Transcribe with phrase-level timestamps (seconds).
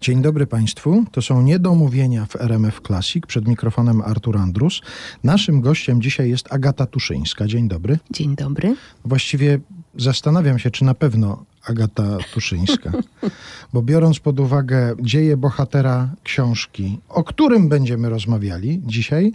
[0.00, 1.04] Dzień dobry Państwu.
[1.12, 3.26] To są niedomówienia w RMF Classic.
[3.26, 4.80] Przed mikrofonem Artur Andrus.
[5.24, 7.46] Naszym gościem dzisiaj jest Agata Tuszyńska.
[7.46, 7.98] Dzień dobry.
[8.10, 8.76] Dzień dobry.
[9.04, 9.58] Właściwie
[9.96, 12.92] zastanawiam się, czy na pewno Agata Tuszyńska.
[13.72, 19.32] Bo biorąc pod uwagę dzieje bohatera książki, o którym będziemy rozmawiali dzisiaj,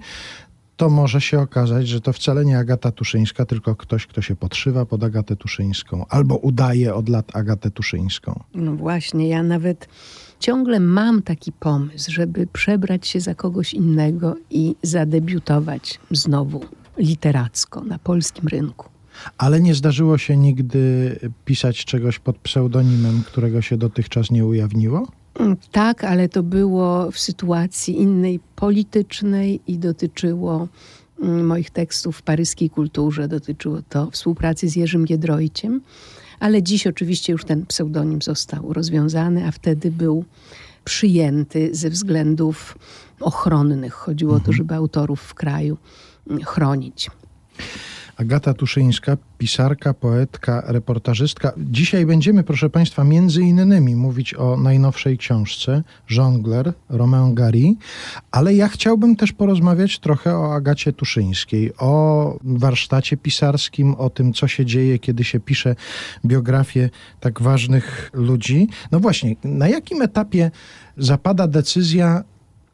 [0.78, 4.86] to może się okazać, że to wcale nie Agata Tuszyńska, tylko ktoś, kto się podszywa
[4.86, 8.44] pod Agatę Tuszyńską albo udaje od lat Agatę Tuszyńską.
[8.56, 9.88] No właśnie, ja nawet
[10.46, 16.62] ciągle mam taki pomysł, żeby przebrać się za kogoś innego i zadebiutować znowu
[16.98, 18.90] literacko na polskim rynku.
[19.38, 25.08] Ale nie zdarzyło się nigdy pisać czegoś pod pseudonimem, którego się dotychczas nie ujawniło?
[25.40, 30.68] Mm, tak, ale to było w sytuacji innej politycznej i dotyczyło
[31.22, 35.82] mm, moich tekstów w paryskiej kulturze, dotyczyło to współpracy z Jerzym Giedroyciem,
[36.40, 40.26] ale dziś oczywiście już ten pseudonim został rozwiązany, a wtedy był
[40.84, 42.78] przyjęty ze względów
[43.20, 43.94] ochronnych.
[43.94, 44.58] Chodziło o to, mhm.
[44.58, 45.78] żeby autorów w kraju
[46.46, 47.10] chronić.
[48.18, 51.54] Agata Tuszyńska, pisarka, poetka, reportażystka.
[51.58, 57.76] Dzisiaj będziemy, proszę Państwa, między innymi mówić o najnowszej książce Żongler Romain Gary,
[58.32, 64.48] ale ja chciałbym też porozmawiać trochę o Agacie Tuszyńskiej, o warsztacie pisarskim, o tym, co
[64.48, 65.76] się dzieje, kiedy się pisze
[66.26, 68.68] biografię tak ważnych ludzi.
[68.92, 70.52] No właśnie, na jakim etapie
[70.98, 72.24] zapada decyzja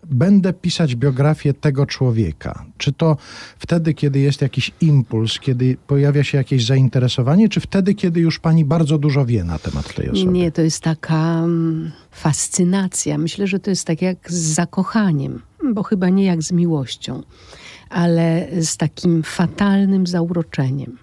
[0.06, 2.66] będę pisać biografię tego człowieka?
[2.78, 3.18] Czy to
[3.60, 8.66] wtedy, kiedy jest jakiś impuls, kiedy pojawia się jakieś zainteresowanie, czy wtedy, kiedy już pani
[8.66, 10.32] bardzo dużo wie na temat tej osoby?
[10.32, 13.18] Nie, to jest taka mm, fascynacja.
[13.18, 15.42] Myślę, że to jest tak jak z zakochaniem,
[15.74, 17.24] bo chyba nie jak z miłością,
[17.90, 20.98] ale z takim fatalnym zauroczeniem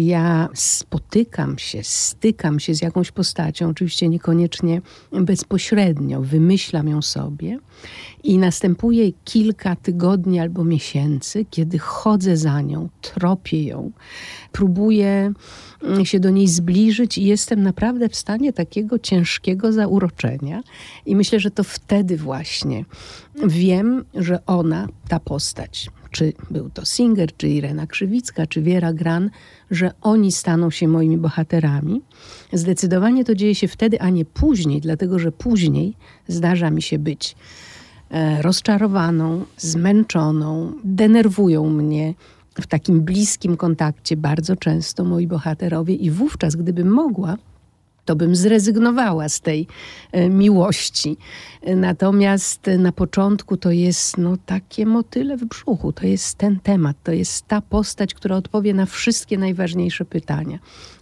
[0.00, 7.58] ja spotykam się, stykam się z jakąś postacią, oczywiście niekoniecznie bezpośrednio, wymyślam ją sobie
[8.24, 13.90] i następuje kilka tygodni albo miesięcy, kiedy chodzę za nią, tropię ją,
[14.52, 15.32] próbuję
[16.04, 20.62] się do niej zbliżyć i jestem naprawdę w stanie takiego ciężkiego zauroczenia.
[21.06, 22.84] I myślę, że to wtedy właśnie
[23.46, 29.30] wiem, że ona, ta postać, czy był to Singer, czy Irena Krzywicka, czy Wiera Gran,
[29.70, 32.02] że oni staną się moimi bohaterami.
[32.52, 35.94] Zdecydowanie to dzieje się wtedy, a nie później, dlatego że później
[36.28, 37.36] zdarza mi się być
[38.40, 42.14] rozczarowaną, zmęczoną, denerwują mnie
[42.60, 47.36] w takim bliskim kontakcie bardzo często moi bohaterowie i wówczas, gdybym mogła,
[48.04, 49.66] to bym zrezygnowała z tej
[50.12, 51.16] e, miłości.
[51.76, 55.92] Natomiast na początku to jest no, takie motyle w brzuchu.
[55.92, 60.58] To jest ten temat, to jest ta postać, która odpowie na wszystkie najważniejsze pytania.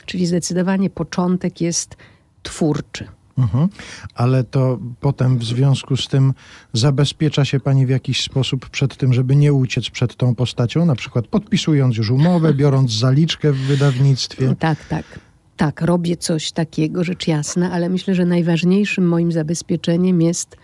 [0.07, 1.97] Czyli zdecydowanie początek jest
[2.43, 3.07] twórczy.
[3.39, 3.69] Mhm.
[4.15, 6.35] Ale to potem w związku z tym
[6.73, 10.95] zabezpiecza się pani w jakiś sposób przed tym, żeby nie uciec przed tą postacią, na
[10.95, 14.55] przykład podpisując już umowę, biorąc zaliczkę w wydawnictwie.
[14.59, 15.05] Tak, tak.
[15.57, 20.57] Tak, robię coś takiego, rzecz jasna, ale myślę, że najważniejszym moim zabezpieczeniem jest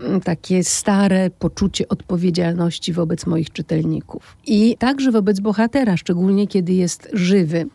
[0.00, 4.36] mm, takie stare poczucie odpowiedzialności wobec moich czytelników.
[4.46, 7.66] I także wobec bohatera, szczególnie kiedy jest żywy.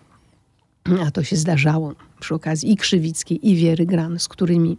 [1.08, 4.78] A to się zdarzało przy okazji i Krzywickiej, i Wiery Gran, z którymi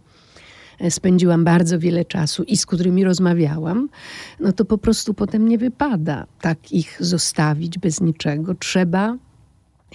[0.79, 3.89] e, spędziłam bardzo wiele czasu i z którymi rozmawiałam,
[4.39, 8.55] no to po prostu potem nie wypada tak ich zostawić bez niczego.
[8.55, 9.17] Trzeba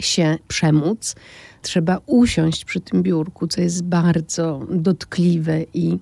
[0.01, 1.15] się przemóc,
[1.63, 5.99] trzeba usiąść przy tym biurku, co jest bardzo dotkliwe i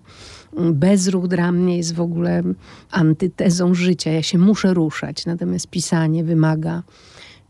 [0.73, 2.43] bezruch dla mnie jest w ogóle
[2.91, 4.11] antytezą życia.
[4.11, 6.83] Ja się muszę ruszać, natomiast pisanie wymaga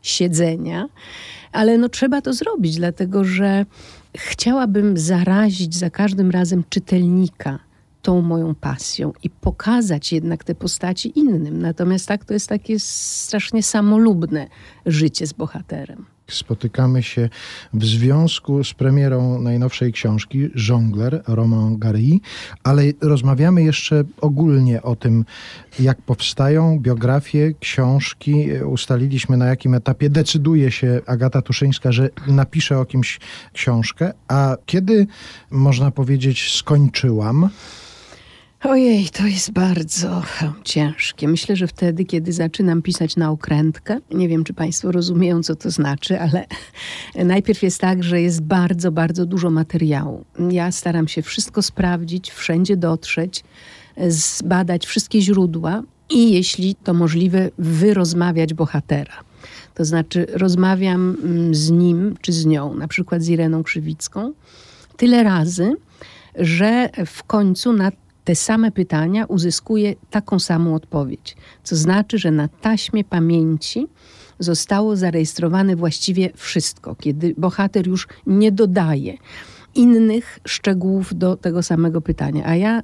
[0.02, 0.88] siedzenia,
[1.52, 3.66] ale no trzeba to zrobić, dlatego że
[4.16, 7.58] chciałabym zarazić za każdym razem czytelnika
[8.02, 11.62] tą moją pasją i pokazać jednak te postaci innym.
[11.62, 14.46] Natomiast tak to jest takie strasznie samolubne
[14.86, 17.28] życie z bohaterem spotykamy się
[17.74, 22.20] w związku z premierą najnowszej książki Żongler Roman Gary,
[22.64, 25.24] ale rozmawiamy jeszcze ogólnie o tym,
[25.80, 28.52] jak powstają biografie, książki.
[28.64, 33.20] Ustaliliśmy na jakim etapie decyduje się Agata Tuszyńska, że napisze o kimś
[33.52, 35.06] książkę, a kiedy
[35.50, 37.50] można powiedzieć skończyłam,
[38.64, 40.22] Ojej, to jest bardzo
[40.64, 41.28] ciężkie.
[41.28, 45.70] Myślę, że wtedy, kiedy zaczynam pisać na okrętkę, nie wiem, czy Państwo rozumieją, co to
[45.70, 46.46] znaczy, ale
[47.24, 50.24] najpierw jest tak, że jest bardzo, bardzo dużo materiału.
[50.50, 53.44] Ja staram się wszystko sprawdzić, wszędzie dotrzeć,
[54.08, 59.14] zbadać wszystkie źródła i jeśli to możliwe, wyrozmawiać bohatera.
[59.74, 64.32] To znaczy, rozmawiam mm, z nim czy z nią, na przykład z Ireną Krzywicką,
[64.96, 65.72] tyle razy,
[66.38, 67.92] że w końcu na
[68.24, 71.36] te same pytania uzyskuje taką samą odpowiedź.
[71.62, 73.86] Co znaczy, że na taśmie pamięci
[74.38, 79.16] zostało zarejestrowane właściwie wszystko, kiedy bohater już nie dodaje
[79.74, 82.42] innych szczegółów do tego samego pytania.
[82.46, 82.82] A ja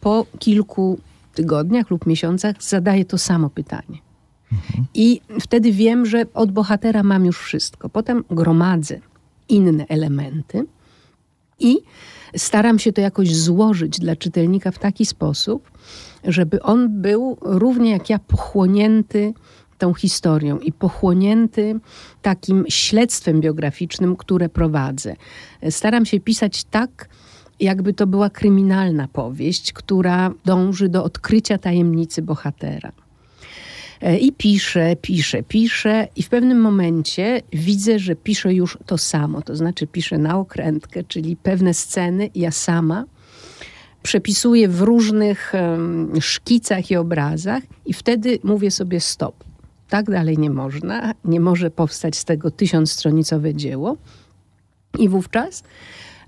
[0.00, 0.98] po kilku
[1.34, 3.98] tygodniach lub miesiącach zadaję to samo pytanie.
[4.52, 4.84] Mhm.
[4.94, 7.88] I wtedy wiem, że od bohatera mam już wszystko.
[7.88, 9.00] Potem gromadzę
[9.48, 10.66] inne elementy
[11.58, 11.78] i
[12.36, 15.70] staram się to jakoś złożyć dla czytelnika w taki sposób,
[16.24, 19.34] żeby on był równie jak ja pochłonięty
[19.78, 21.80] tą historią i pochłonięty
[22.22, 25.16] takim śledztwem biograficznym, które prowadzę.
[25.70, 27.08] Staram się pisać tak,
[27.60, 32.92] jakby to była kryminalna powieść, która dąży do odkrycia tajemnicy bohatera.
[34.00, 39.42] E, I piszę, piszę, piszę, i w pewnym momencie widzę, że piszę już to samo.
[39.42, 43.04] To znaczy, piszę na okrętkę, czyli pewne sceny ja sama
[44.02, 49.44] przepisuję w różnych um, szkicach i obrazach, i wtedy mówię sobie stop.
[49.88, 53.96] Tak dalej nie można, nie może powstać z tego tysiącstronicowe dzieło.
[54.98, 55.62] I wówczas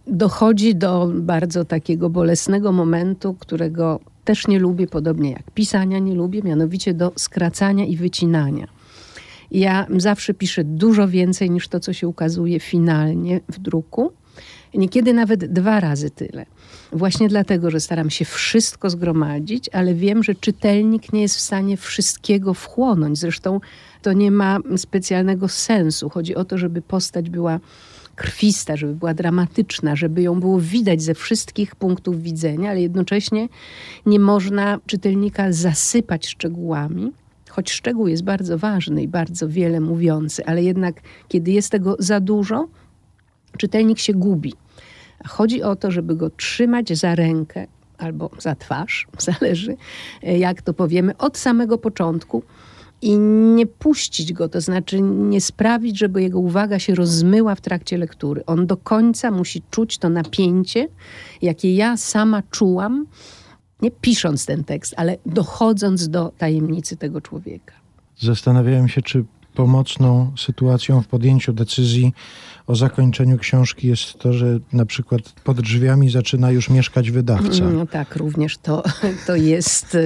[0.07, 6.43] dochodzi do bardzo takiego bolesnego momentu, którego też nie lubię, podobnie jak pisania nie lubię,
[6.43, 8.67] mianowicie do skracania i wycinania.
[9.51, 14.13] Ja zawsze piszę dużo więcej niż to, co się ukazuje finalnie w druku.
[14.75, 16.47] Niekiedy nawet dwa razy tyle.
[16.93, 21.77] Właśnie dlatego, że staram się wszystko zgromadzić, ale wiem, że czytelnik nie jest w stanie
[21.77, 23.19] wszystkiego wchłonąć.
[23.19, 23.61] Zresztą
[24.03, 26.09] to nie ma specjalnego sensu.
[26.09, 27.61] Chodzi o to, żeby postać była
[28.21, 33.49] krwista, żeby była dramatyczna, żeby ją było widać ze wszystkich punktów widzenia, ale jednocześnie
[34.07, 37.13] nie można czytelnika zasypać szczegółami.
[37.49, 42.21] Choć szczegół jest bardzo ważny i bardzo wiele mówiący, ale jednak kiedy jest tego za
[42.21, 42.69] dużo,
[43.59, 44.55] czytelnik się gubi.
[45.29, 47.67] Chodzi o to, żeby go trzymać za rękę
[47.99, 49.77] albo za twarz, zależy
[50.23, 52.43] jak to powiemy, od samego początku
[53.03, 53.19] i
[53.55, 58.45] nie puścić go, to znaczy nie sprawić, żeby jego uwaga się rozmyła w trakcie lektury.
[58.47, 60.89] On do końca musi czuć to napięcie,
[61.43, 63.07] jakie ja sama czułam,
[63.83, 67.75] nie pisząc ten tekst, ale dochodząc do tajemnicy tego człowieka.
[68.19, 69.25] Zastanawiałem się, czy
[69.55, 72.13] pomocną sytuacją w podjęciu decyzji
[72.67, 77.65] o zakończeniu książki jest to, że na przykład pod drzwiami zaczyna już mieszkać wydawca.
[77.65, 78.83] No tak, również to,
[79.27, 79.97] to jest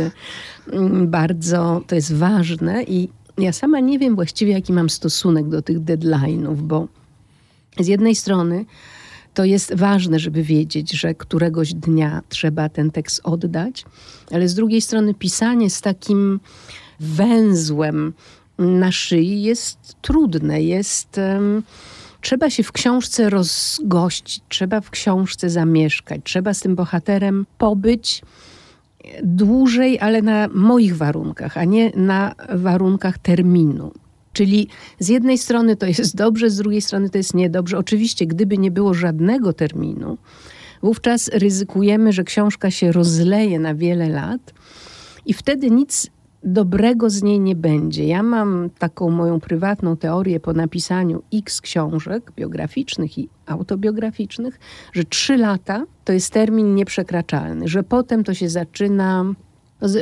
[0.73, 3.09] mm, bardzo, to jest ważne i
[3.39, 6.89] ja sama nie wiem właściwie, jaki mam stosunek do tych deadline'ów, bo
[7.81, 8.65] z jednej strony
[9.35, 13.85] to jest ważne, żeby wiedzieć, że któregoś dnia trzeba ten tekst oddać,
[14.31, 16.41] ale z drugiej strony pisanie z takim
[17.01, 18.13] węzłem
[18.59, 21.19] na szyi jest trudne, jest.
[21.19, 21.63] Um,
[22.21, 28.23] trzeba się w książce rozgościć, trzeba w książce zamieszkać, trzeba z tym bohaterem pobyć
[29.23, 33.93] dłużej, ale na moich warunkach, a nie na warunkach terminu.
[34.33, 34.69] Czyli
[34.99, 37.79] z jednej strony to jest dobrze, z drugiej strony to jest niedobrze.
[37.79, 40.19] Oczywiście, gdyby nie było żadnego terminu,
[40.83, 44.55] wówczas ryzykujemy, że książka się rozleje na wiele lat
[45.27, 46.11] i wtedy nic
[46.45, 48.07] dobrego z niej nie będzie.
[48.07, 54.61] Ja mam taką moją prywatną teorię po napisaniu x książek biograficznych i autobiograficznych,
[54.93, 59.25] że trzy lata to jest termin nieprzekraczalny, że potem to się zaczyna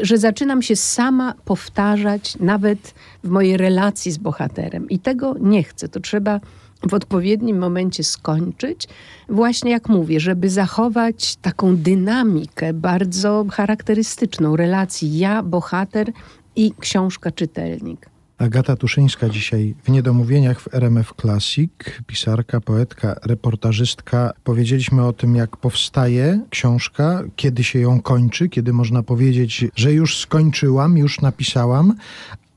[0.03, 2.95] że zaczynam się sama powtarzać nawet
[3.25, 4.91] w mojej relacji z bohaterem.
[4.91, 5.89] I tego nie chcę.
[5.89, 6.41] To trzeba
[6.89, 8.89] w odpowiednim momencie skończyć,
[9.29, 16.13] właśnie jak mówię, żeby zachować taką dynamikę bardzo charakterystyczną relacji ja, bohater
[16.57, 18.13] i książka czytelnik.
[18.39, 21.71] Agata Tuszyńska dzisiaj w Niedomówieniach w RMF Classic,
[22.07, 24.33] pisarka, poetka, reportażystka.
[24.45, 30.19] Powiedzieliśmy o tym, jak powstaje książka, kiedy się ją kończy, kiedy można powiedzieć, że już
[30.19, 31.95] skończyłam, już napisałam,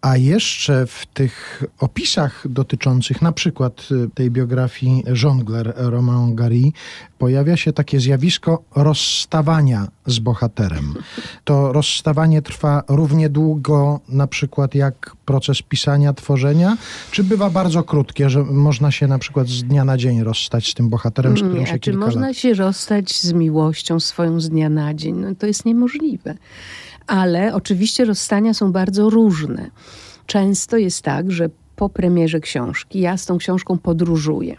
[0.05, 6.71] a jeszcze w tych opisach dotyczących na przykład y, tej biografii Jongler Romain Gary
[7.17, 10.93] pojawia się takie zjawisko rozstawania z bohaterem.
[11.43, 16.77] To rozstawanie trwa równie długo na przykład jak proces pisania, tworzenia,
[17.11, 20.73] czy bywa bardzo krótkie, że można się na przykład z dnia na dzień rozstać z
[20.73, 22.37] tym bohaterem, z którym Nie, się czy można lat...
[22.37, 25.15] się rozstać z miłością swoją z dnia na dzień?
[25.15, 26.35] No, to jest niemożliwe
[27.07, 29.69] ale oczywiście rozstania są bardzo różne.
[30.25, 34.57] Często jest tak, że po premierze książki ja z tą książką podróżuję.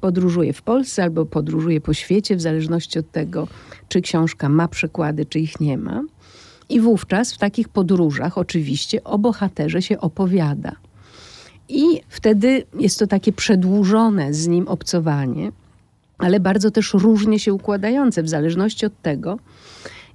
[0.00, 3.48] Podróżuję w Polsce albo podróżuję po świecie, w zależności od tego,
[3.88, 6.02] czy książka ma przekłady, czy ich nie ma.
[6.68, 10.72] I wówczas w takich podróżach oczywiście o bohaterze się opowiada.
[11.68, 15.52] I wtedy jest to takie przedłużone z nim obcowanie.
[16.18, 19.38] ale bardzo też różnie się układające, w zależności od tego,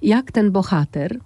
[0.02, 1.18] jak ten bohater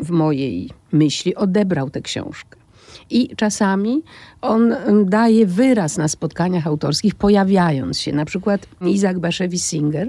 [0.00, 2.62] w mojej myśli odebrał tę książkę.
[3.10, 4.02] I czasami
[4.40, 8.12] on daje wyraz na spotkaniach autorskich, pojawiając się.
[8.12, 10.08] Na przykład Isaac Bashevis Singer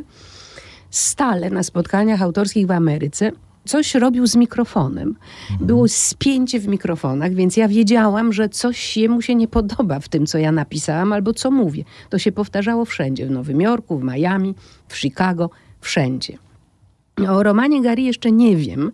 [0.90, 3.32] stale na spotkaniach autorskich w Ameryce
[3.66, 5.16] coś robił z mikrofonem.
[5.60, 10.26] Było spięcie w mikrofonach, więc ja wiedziałam, że coś jemu się nie podoba w tym,
[10.26, 11.84] co ja napisałam albo co mówię.
[12.10, 14.56] To się powtarzało wszędzie, w Nowym Jorku, w Miami,
[14.88, 15.50] w Chicago,
[15.82, 16.38] wszędzie.
[17.30, 18.92] O romanie Gary jeszcze nie wiem,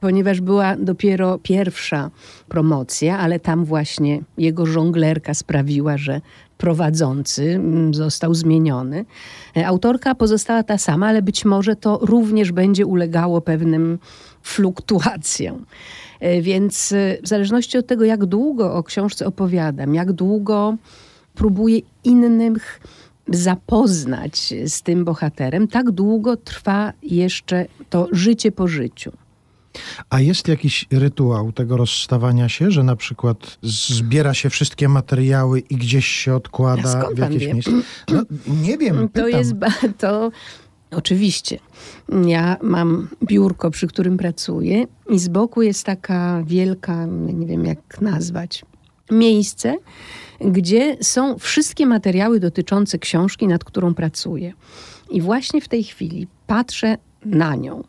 [0.00, 2.10] ponieważ była dopiero pierwsza
[2.48, 6.20] promocja, ale tam właśnie jego żonglerka sprawiła, że
[6.58, 9.04] prowadzący mm, został zmieniony.
[9.56, 13.98] E, autorka pozostała ta sama, ale być może to również będzie ulegało pewnym
[14.42, 15.66] fluktuacjom.
[16.20, 20.76] E, więc e, w zależności od tego, jak długo o książce opowiadam, jak długo
[21.34, 22.80] próbuję innych
[23.28, 29.12] zapoznać z tym bohaterem, tak długo trwa jeszcze to życie po życiu.
[30.10, 35.76] A jest jakiś rytuał tego rozstawania się, że na przykład zbiera się wszystkie materiały i
[35.76, 37.54] gdzieś się odkłada Skąd w jakieś wie?
[37.54, 37.72] miejsce?
[38.12, 39.08] No, nie wiem, pytam.
[39.08, 39.54] To jest
[39.98, 40.30] to.
[40.90, 41.58] Oczywiście.
[42.26, 48.00] Ja mam biurko, przy którym pracuję, i z boku jest taka wielka, nie wiem jak
[48.00, 48.64] nazwać,
[49.10, 49.76] miejsce,
[50.40, 54.52] gdzie są wszystkie materiały dotyczące książki, nad którą pracuję.
[55.10, 57.84] I właśnie w tej chwili patrzę na nią.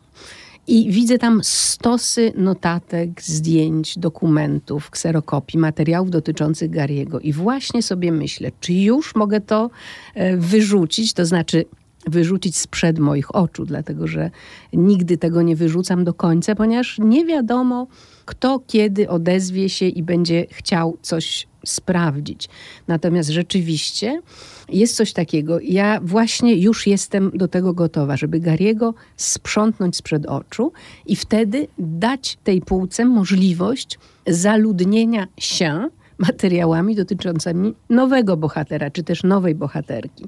[0.66, 7.20] I widzę tam stosy notatek, zdjęć, dokumentów, kserokopii, materiałów dotyczących Gariego.
[7.20, 9.70] I właśnie sobie myślę, czy już mogę to
[10.14, 11.64] e, wyrzucić, to znaczy
[12.06, 14.30] wyrzucić sprzed moich oczu, dlatego że
[14.72, 17.86] nigdy tego nie wyrzucam do końca, ponieważ nie wiadomo,
[18.24, 22.48] kto kiedy odezwie się i będzie chciał coś sprawdzić.
[22.88, 24.22] Natomiast rzeczywiście
[24.68, 25.60] jest coś takiego.
[25.60, 30.72] Ja właśnie już jestem do tego gotowa, żeby Gariego sprzątnąć sprzed oczu
[31.06, 35.88] i wtedy dać tej półce możliwość zaludnienia się
[36.18, 40.24] materiałami dotyczącymi nowego bohatera, czy też nowej bohaterki.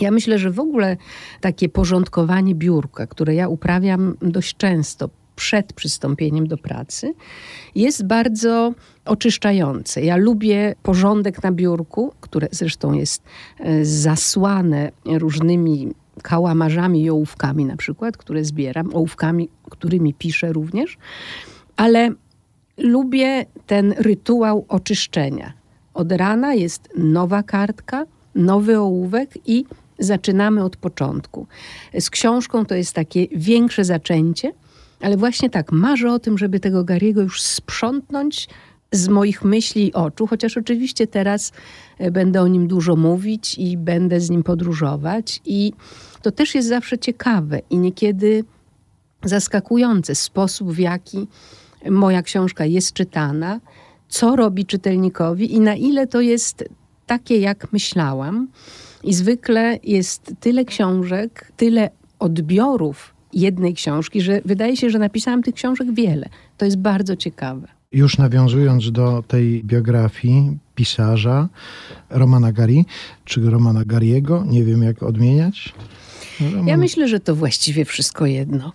[0.00, 0.96] Ja myślę, że w ogóle
[1.40, 7.14] takie porządkowanie biurka, które ja uprawiam dość często przed przystąpieniem do pracy,
[7.74, 8.74] jest bardzo
[9.04, 10.02] oczyszczające.
[10.02, 13.22] Ja lubię porządek na biurku, które zresztą jest
[13.58, 20.98] e, zasłane różnymi kałamarzami i ołówkami na przykład, które zbieram, ołówkami, którymi piszę również,
[21.76, 22.10] ale
[22.78, 25.52] lubię ten rytuał oczyszczenia.
[25.94, 29.64] Od rana jest nowa kartka, nowy ołówek i
[29.98, 31.46] zaczynamy od początku.
[32.00, 34.52] Z książką to jest takie większe zaczęcie,
[35.02, 38.48] ale właśnie tak, marzę o tym, żeby tego Gariego już sprzątnąć
[38.92, 41.52] z moich myśli i oczu, chociaż oczywiście teraz
[41.98, 45.40] e, będę o nim dużo mówić i będę z nim podróżować.
[45.44, 45.72] I
[46.22, 48.44] to też jest zawsze ciekawe i niekiedy
[49.24, 51.28] zaskakujące sposób, w jaki
[51.90, 53.60] moja książka jest czytana,
[54.08, 56.64] co robi czytelnikowi i na ile to jest
[57.06, 58.48] takie, jak myślałam.
[59.04, 65.54] I zwykle jest tyle książek, tyle odbiorów jednej książki, że wydaje się, że napisałam tych
[65.54, 66.28] książek wiele.
[66.56, 67.68] To jest bardzo ciekawe.
[67.92, 71.48] Już nawiązując do tej biografii pisarza
[72.10, 72.84] Romana Gari,
[73.24, 75.74] czy Romana Gariego, nie wiem jak odmieniać.
[76.40, 76.66] Roman...
[76.66, 78.72] Ja myślę, że to właściwie wszystko jedno.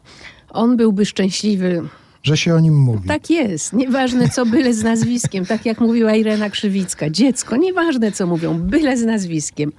[0.50, 1.84] On byłby szczęśliwy
[2.24, 3.08] że się o nim mówi.
[3.08, 3.74] Tak jest.
[3.74, 5.46] Nieważne co, byle z nazwiskiem.
[5.46, 7.10] Tak jak mówiła Irena Krzywicka.
[7.10, 9.72] Dziecko, nieważne co mówią, byle z nazwiskiem.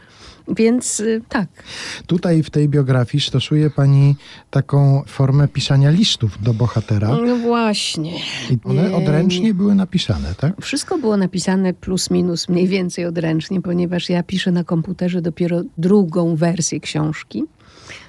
[0.56, 1.48] Więc y, tak.
[2.06, 4.16] Tutaj w tej biografii stosuje pani
[4.50, 7.08] taką formę pisania listów do bohatera.
[7.26, 8.12] No właśnie.
[8.50, 10.52] I one odręcznie były napisane, tak?
[10.60, 16.36] Wszystko było napisane plus minus mniej więcej odręcznie, ponieważ ja piszę na komputerze dopiero drugą
[16.36, 17.44] wersję książki.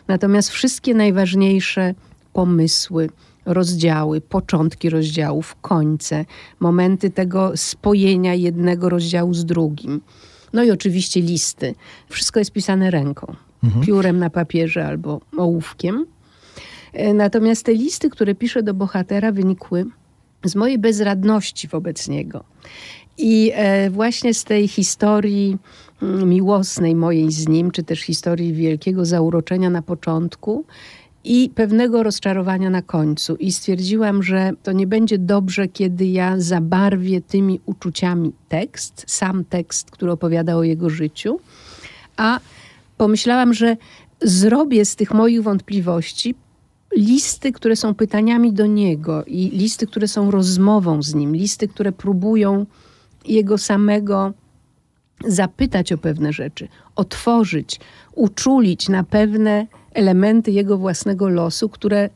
[0.08, 1.94] Natomiast wszystkie najważniejsze
[2.34, 3.10] pomysły,
[3.46, 6.26] rozdziały, początki rozdziałów, końce,
[6.60, 10.02] momenty tego spojenia jednego rozdziału z drugim
[10.54, 11.76] no i oczywiście listy.
[12.10, 13.86] Wszystko jest pisane ręką, mhm.
[13.86, 16.06] piórem na papierze albo ołówkiem.
[16.94, 19.86] E, natomiast te listy, które piszę do bohatera, wynikły
[20.46, 22.44] z mojej bezradności wobec niego.
[23.18, 25.58] I e, właśnie z tej historii
[26.02, 30.66] mm, miłosnej mojej z nim, czy też historii wielkiego zauroczenia na początku,
[31.24, 33.36] i pewnego rozczarowania na końcu.
[33.36, 39.92] I stwierdziłam, że to nie będzie dobrze, kiedy ja zabarwię tymi uczuciami tekst, sam tekst,
[39.92, 41.40] który opowiada o jego życiu,
[42.18, 42.40] a
[42.98, 43.78] pomyślałam, że
[44.22, 46.36] zrobię z tych moich wątpliwości
[46.98, 51.92] listy, które są pytaniami do niego i listy, które są rozmową z nim, listy, które
[51.92, 52.66] próbują
[53.26, 54.34] jego samego
[55.26, 57.80] zapytać o pewne rzeczy, otworzyć,
[58.16, 62.10] uczulić na pewne elementy jego własnego losu, które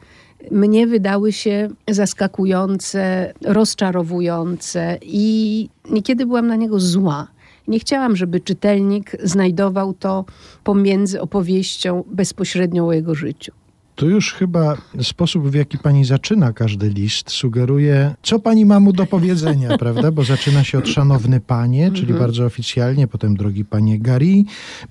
[0.51, 7.27] mnie wydały się zaskakujące, rozczarowujące i niekiedy byłam na niego zła.
[7.67, 10.25] Nie chciałam, żeby czytelnik znajdował to
[10.63, 13.51] pomiędzy opowieścią bezpośrednią o jego życiu.
[13.95, 18.93] Tu już chyba sposób, w jaki pani zaczyna każdy list, sugeruje, co pani ma mu
[18.93, 20.11] do powiedzenia, prawda?
[20.11, 22.19] Bo zaczyna się od szanowny panie, czyli mhm.
[22.19, 24.43] bardzo oficjalnie, potem drogi panie Gary,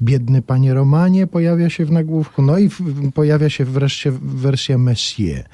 [0.03, 2.71] biedny panie Romanie pojawia się w nagłówku, no i
[3.15, 5.45] pojawia się wreszcie wersja Messier,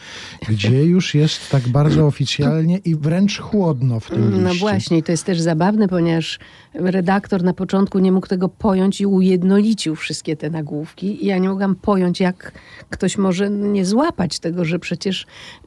[0.48, 4.42] gdzie już jest tak bardzo oficjalnie i wręcz chłodno w tym no liście.
[4.42, 6.38] No właśnie, to jest też zabawne, ponieważ
[6.74, 11.24] redaktor na początku nie mógł tego pojąć i ujednolicił wszystkie te nagłówki.
[11.24, 12.52] I ja nie mogłam pojąć, jak
[12.90, 15.26] ktoś może nie złapać tego, że przecież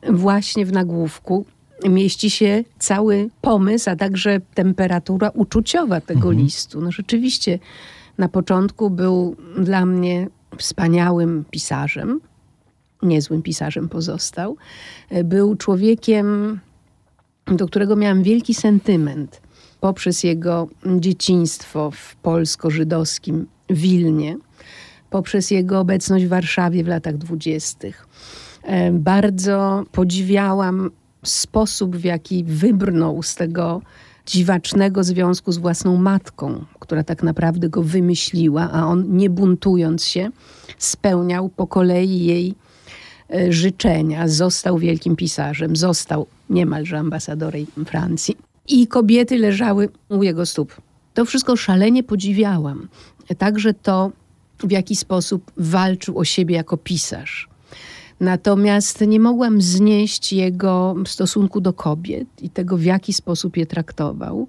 [0.10, 1.46] właśnie w nagłówku
[1.90, 6.38] mieści się cały pomysł, a także temperatura uczuciowa tego mhm.
[6.38, 6.82] listu.
[6.82, 7.60] No rzeczywiście
[8.18, 12.22] na początku był dla mnie wspaniałym pisarzem,
[13.04, 14.58] niezłym pisarzem pozostał.
[15.24, 16.60] Był człowiekiem,
[17.46, 19.42] do którego miałam wielki sentyment
[19.82, 20.68] poprzez jego
[21.00, 24.38] dzieciństwo w polsko-żydowskim Wilnie,
[25.12, 28.08] poprzez jego obecność w Warszawie w latach dwudziestych.
[28.64, 30.92] E, bardzo podziwiałam
[31.24, 33.82] sposób, w jaki wybrnął z tego
[34.26, 40.30] dziwacznego związku z własną matką, która tak naprawdę go wymyśliła, a on nie buntując się,
[40.78, 42.56] spełniał po kolei jej
[43.34, 44.28] e, życzenia.
[44.28, 48.38] Został wielkim pisarzem, został niemalże ambasadorem Francji
[48.68, 50.82] i kobiety leżały u jego stóp.
[51.14, 52.88] To wszystko szalenie podziwiałam.
[53.38, 54.12] Także to,
[54.64, 57.50] w jaki sposób walczył o siebie jako pisarz.
[58.20, 64.48] Natomiast nie mogłam znieść jego stosunku do kobiet i tego, w jaki sposób je traktował.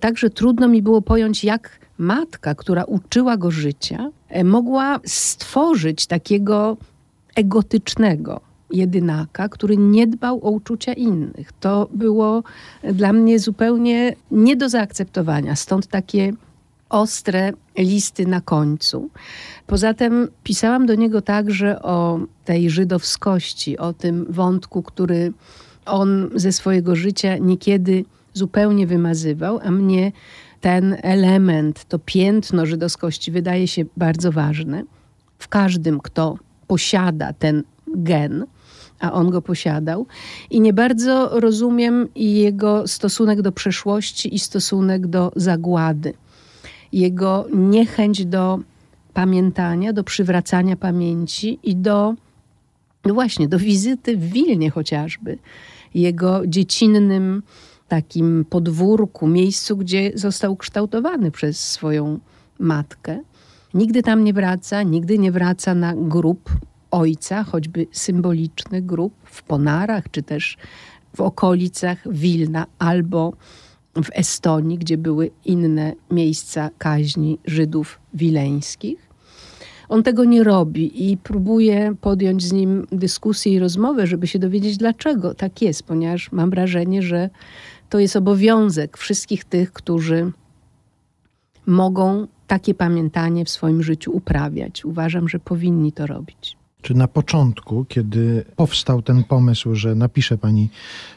[0.00, 4.10] Także trudno mi było pojąć, jak matka, która uczyła go życia,
[4.44, 6.76] mogła stworzyć takiego
[7.36, 8.40] egotycznego,
[8.70, 11.52] jedynaka, który nie dbał o uczucia innych.
[11.60, 12.42] To było
[12.92, 15.56] dla mnie zupełnie nie do zaakceptowania.
[15.56, 16.32] Stąd takie
[16.88, 19.10] ostre listy na końcu.
[19.66, 25.32] Poza tym pisałam do niego także o tej żydowskości, o tym wątku, który
[25.86, 30.12] on ze swojego życia niekiedy zupełnie wymazywał, a mnie
[30.60, 34.82] ten element, to piętno żydowskości wydaje się bardzo ważne.
[35.38, 37.62] W każdym, kto posiada ten
[37.96, 38.46] gen,
[39.00, 40.06] a on go posiadał.
[40.50, 46.14] I nie bardzo rozumiem jego stosunek do przeszłości i stosunek do zagłady.
[46.92, 48.58] Jego niechęć do
[49.14, 52.14] pamiętania, do przywracania pamięci i do,
[53.04, 55.38] no właśnie, do wizyty w Wilnie chociażby.
[55.94, 57.42] Jego dziecinnym
[57.88, 62.18] takim podwórku, miejscu, gdzie został kształtowany przez swoją
[62.58, 63.20] matkę.
[63.74, 66.50] Nigdy tam nie wraca, nigdy nie wraca na grób
[66.90, 70.56] ojca, choćby symboliczny grup w Ponarach, czy też
[71.16, 73.32] w okolicach Wilna albo
[74.02, 79.08] w Estonii, gdzie były inne miejsca kaźni Żydów wileńskich.
[79.88, 84.76] On tego nie robi i próbuje podjąć z nim dyskusję i rozmowę, żeby się dowiedzieć,
[84.76, 87.30] dlaczego tak jest, ponieważ mam wrażenie, że
[87.88, 90.32] to jest obowiązek wszystkich tych, którzy
[91.66, 94.84] mogą takie pamiętanie w swoim życiu uprawiać.
[94.84, 100.68] Uważam, że powinni to robić czy na początku, kiedy powstał ten pomysł, że napisze pani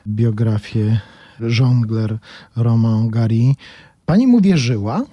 [0.07, 0.99] biografię
[1.49, 2.17] Jongler
[2.55, 3.53] Romain Gary,
[4.05, 5.05] pani mu wierzyła?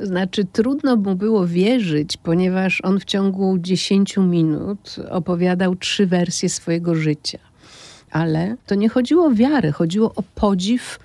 [0.00, 6.94] Znaczy, trudno mu było wierzyć, ponieważ on w ciągu 10 minut opowiadał trzy wersje swojego
[6.94, 7.38] życia.
[8.10, 10.98] Ale to nie chodziło o wiarę, chodziło o podziw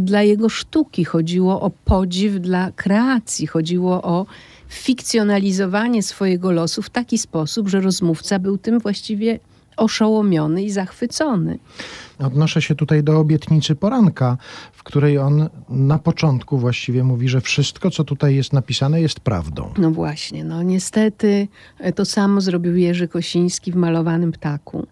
[0.00, 4.26] dla jego sztuki, chodziło o podziw dla kreacji, chodziło o
[4.68, 9.38] fikcjonalizowanie swojego losu w taki sposób, że rozmówca był tym właściwie
[9.76, 11.58] oszołomiony i zachwycony.
[12.18, 14.36] Odnoszę się tutaj do obietnicy poranka,
[14.72, 19.74] w której on na początku właściwie mówi, że wszystko, co tutaj jest napisane, jest prawdą.
[19.78, 24.86] No właśnie, no niestety e, to samo zrobił Jerzy Kosiński w Malowanym Ptaku.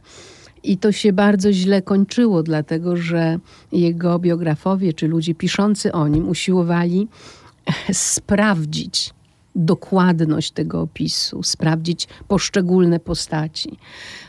[0.62, 3.38] I to się bardzo źle kończyło, dlatego że
[3.73, 7.09] jego biografowie czy ludzie piszący o nim usiłowali
[7.92, 9.13] sprawdzić,
[9.55, 13.79] dokładność tego opisu, sprawdzić poszczególne postaci.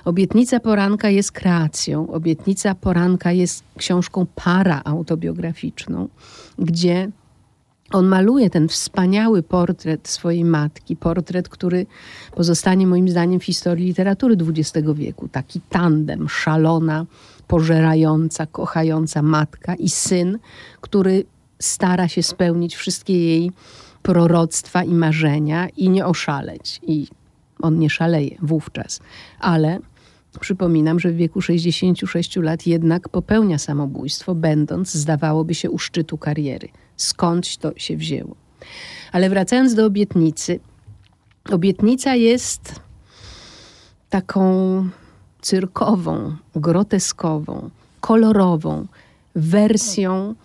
[0.06, 6.08] Obietnica poranka jest kreacją, obietnica poranka jest książką parautobiograficzną,
[6.60, 7.12] gdzie
[7.92, 11.86] on maluje ten wspaniały portret swojej matki, portret, który
[12.36, 15.28] pozostanie moim zdaniem w historii literatury XX wieku.
[15.28, 17.06] Taki tandem, szalona,
[17.48, 20.40] pożerająca, kochająca matka i syn,
[20.82, 21.26] który
[21.60, 23.52] stara się spełnić wszystkie jej
[24.06, 26.80] proroctwa i marzenia i nie oszaleć.
[26.88, 27.08] I
[27.62, 29.00] on nie szaleje wówczas.
[29.40, 29.80] Ale
[30.40, 36.68] przypominam, że w wieku 66 lat jednak popełnia samobójstwo, będąc, zdawałoby się, u szczytu kariery.
[36.98, 38.36] Skądś to się wzięło.
[39.12, 40.60] Ale wracając do obietnicy,
[41.52, 42.80] obietnica jest
[44.10, 44.44] taką
[45.42, 47.70] cyrkową, groteskową,
[48.02, 48.88] kolorową
[49.36, 50.36] wersją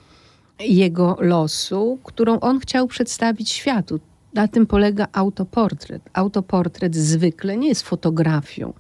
[0.61, 4.01] jego losu, którą on chciał przedstawić światu.
[4.35, 6.03] Na tym polega autoportret.
[6.13, 8.73] Autoportret zwykle nie jest fotografią,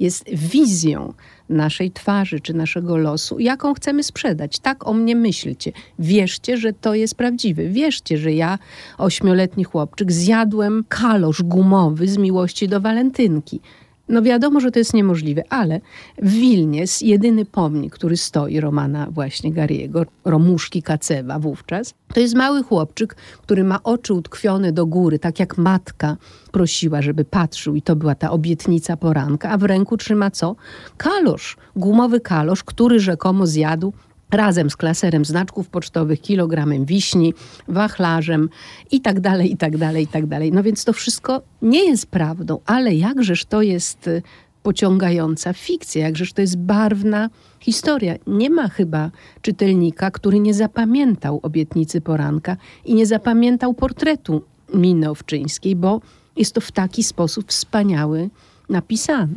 [0.00, 1.12] jest wizją
[1.48, 4.58] naszej twarzy czy naszego losu, jaką chcemy sprzedać.
[4.58, 5.72] Tak o mnie myślcie.
[5.98, 7.68] Wierzcie, że to jest prawdziwe.
[7.68, 8.58] Wierzcie, że ja,
[8.98, 13.60] ośmioletni chłopczyk, zjadłem kalosz gumowy z miłości do walentynki.
[14.08, 15.80] No wiadomo, że to jest niemożliwe, ale
[16.22, 21.94] w Wilnie jest jedyny pomnik, który stoi Romana właśnie Gariego, Romuszki Kacewa wówczas.
[22.14, 26.16] To jest mały chłopczyk, który ma oczy utkwione do góry, tak jak matka
[26.52, 30.56] prosiła, żeby patrzył i to była ta obietnica poranka, a w ręku trzyma co?
[30.96, 33.92] Kalosz, gumowy kalosz, który rzekomo zjadł
[34.30, 37.34] razem z klaserem znaczków pocztowych, kilogramem wiśni,
[37.68, 38.48] wachlarzem
[38.90, 40.52] i tak dalej, i tak dalej, i tak dalej.
[40.52, 44.22] No więc to wszystko nie jest prawdą, ale jakżeż to jest y,
[44.62, 48.14] pociągająca fikcja, jakżeż to jest barwna historia.
[48.26, 49.10] Nie ma chyba
[49.42, 54.42] czytelnika, który nie zapamiętał obietnicy poranka i nie zapamiętał portretu
[54.74, 56.00] Miny Owczyńskiej, bo
[56.36, 58.30] jest to w taki sposób wspaniały
[58.68, 59.34] napisany.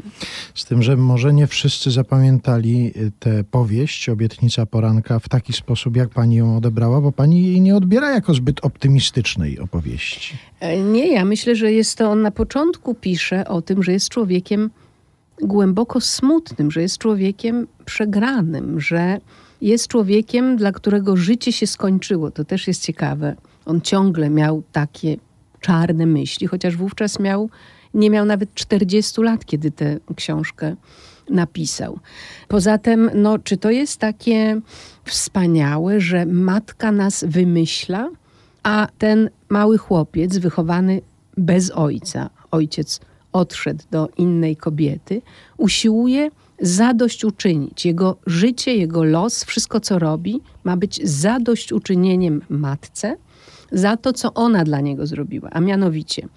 [0.56, 5.96] Z tym, że może nie wszyscy zapamiętali y, tę powieść, Obietnica Poranka, w taki sposób,
[5.96, 10.38] jak pani ją odebrała, bo pani jej nie odbiera jako zbyt optymistycznej opowieści.
[10.60, 14.10] E, nie, ja myślę, że jest to, on na początku pisze o tym, że jest
[14.10, 14.70] człowiekiem
[15.42, 19.20] głęboko smutnym, że jest człowiekiem przegranym, że
[19.62, 22.32] jest człowiekiem, dla którego życie się skończyło.
[22.32, 23.36] To też jest ciekawe.
[23.66, 25.18] On ciągle miał takie
[25.60, 27.50] czarne myśli, chociaż wówczas miał
[27.94, 30.76] nie miał nawet 40 lat, kiedy tę książkę
[31.30, 32.00] napisał.
[32.48, 34.62] Poza tym, no, czy to jest takie
[35.06, 38.10] wspaniałe, że matka nas wymyśla,
[38.64, 41.02] a ten mały chłopiec wychowany
[41.38, 43.00] bez ojca, ojciec
[43.32, 45.22] odszedł do innej kobiety,
[45.58, 46.30] usiłuje
[46.62, 47.86] zadośćuczynić.
[47.86, 53.18] Jego życie, jego los, wszystko co robi, ma być zadośćuczynieniem matce
[53.72, 56.28] za to, co ona dla niego zrobiła, a mianowicie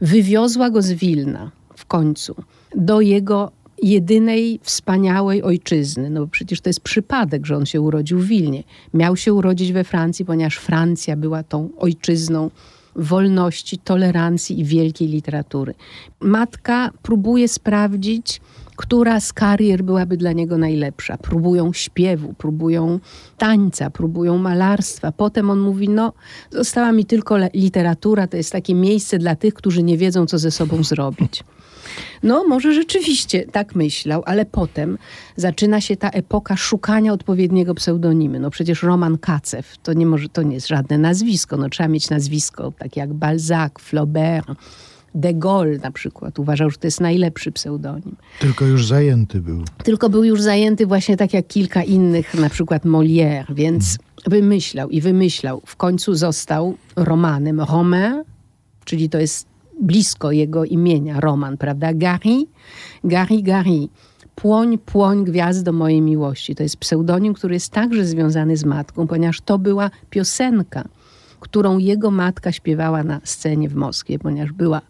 [0.00, 2.34] wywiozła go z Wilna w końcu
[2.74, 6.10] do jego jedynej wspaniałej ojczyzny.
[6.10, 8.62] No bo przecież to jest przypadek, że on się urodził w Wilnie.
[8.94, 12.50] Miał się urodzić we Francji, ponieważ Francja była tą ojczyzną
[12.96, 15.74] wolności, tolerancji i wielkiej literatury.
[16.20, 18.40] Matka próbuje sprawdzić,
[18.78, 21.16] która z karier byłaby dla niego najlepsza.
[21.16, 23.00] Próbują śpiewu, próbują
[23.38, 25.12] tańca, próbują malarstwa.
[25.12, 26.12] Potem on mówi: No,
[26.50, 30.50] została mi tylko literatura, to jest takie miejsce dla tych, którzy nie wiedzą, co ze
[30.50, 31.44] sobą zrobić.
[32.22, 34.98] No, może rzeczywiście tak myślał, ale potem
[35.36, 38.40] zaczyna się ta epoka szukania odpowiedniego pseudonimy.
[38.40, 41.56] No przecież Roman Kacew to nie, może, to nie jest żadne nazwisko.
[41.56, 44.48] No, trzeba mieć nazwisko takie jak Balzac, Flaubert,
[45.14, 48.16] De Gaulle na przykład uważał, że to jest najlepszy pseudonim.
[48.40, 49.64] Tylko już zajęty był.
[49.84, 55.00] Tylko był już zajęty właśnie tak jak kilka innych, na przykład Molière, więc wymyślał i
[55.00, 55.62] wymyślał.
[55.66, 57.60] W końcu został Romanem.
[57.60, 58.22] Romain,
[58.84, 59.46] czyli to jest
[59.80, 61.94] blisko jego imienia, Roman, prawda?
[61.94, 62.44] Gary,
[63.04, 63.88] Gary, Gary.
[64.34, 66.54] Płoń, płoń, gwiazdo mojej miłości.
[66.54, 70.84] To jest pseudonim, który jest także związany z matką, ponieważ to była piosenka
[71.40, 74.80] którą jego matka śpiewała na scenie w Moskwie, ponieważ była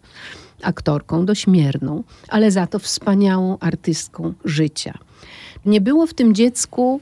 [0.63, 4.93] aktorką dośmierną, ale za to wspaniałą artystką życia.
[5.65, 7.01] Nie było w tym dziecku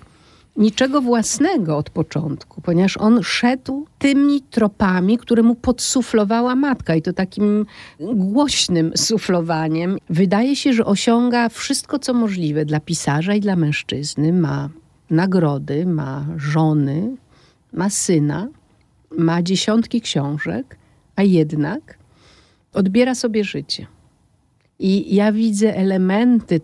[0.57, 7.13] niczego własnego od początku, ponieważ on szedł tymi tropami, które mu podsuflowała matka i to
[7.13, 7.65] takim
[7.99, 9.97] głośnym suflowaniem.
[10.09, 14.33] Wydaje się, że osiąga wszystko, co możliwe dla pisarza i dla mężczyzny.
[14.33, 14.69] Ma
[15.09, 17.15] nagrody, ma żony,
[17.73, 18.47] ma syna,
[19.17, 20.77] ma dziesiątki książek,
[21.15, 21.97] a jednak
[22.73, 23.87] odbiera sobie życie.
[24.79, 26.61] I ja widzę elementy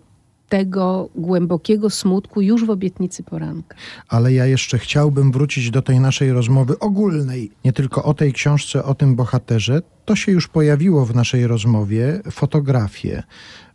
[0.50, 3.76] tego głębokiego smutku już w obietnicy poranka.
[4.08, 8.84] Ale ja jeszcze chciałbym wrócić do tej naszej rozmowy ogólnej, nie tylko o tej książce,
[8.84, 9.82] o tym bohaterze.
[10.06, 13.24] To się już pojawiło w naszej rozmowie, fotografie.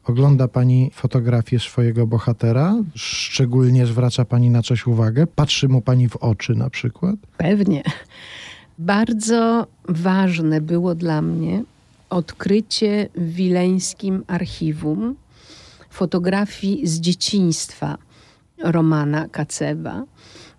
[0.04, 2.74] Ogląda Pani fotografię swojego bohatera?
[2.94, 5.26] Szczególnie zwraca Pani na coś uwagę?
[5.26, 7.16] Patrzy mu Pani w oczy na przykład?
[7.36, 7.82] Pewnie.
[8.78, 11.64] Bardzo ważne było dla mnie
[12.10, 15.16] odkrycie w wileńskim archiwum
[15.90, 17.98] fotografii z dzieciństwa
[18.58, 20.04] Romana Kacewa.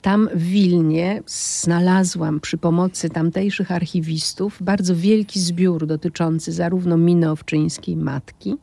[0.01, 7.95] Tam w Wilnie znalazłam przy pomocy tamtejszych archiwistów bardzo wielki zbiór dotyczący zarówno Miny Owczyńskiej
[7.95, 8.55] matki,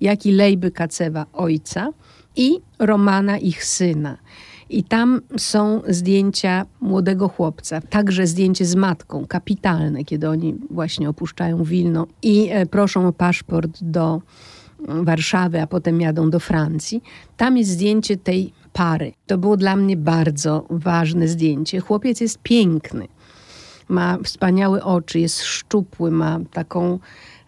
[0.00, 1.88] jak i Lejby Kacewa ojca
[2.36, 4.18] i Romana ich syna.
[4.70, 11.64] I tam są zdjęcia młodego chłopca, także zdjęcie z matką, kapitalne, kiedy oni właśnie opuszczają
[11.64, 14.22] Wilno i e, proszą o paszport do
[14.88, 17.02] mm, Warszawy, a potem jadą do Francji.
[17.36, 19.12] Tam jest zdjęcie tej pary.
[19.26, 21.80] To było dla mnie bardzo ważne zdjęcie.
[21.80, 23.08] Chłopiec jest piękny,
[23.88, 26.98] ma wspaniałe oczy, jest szczupły, ma taką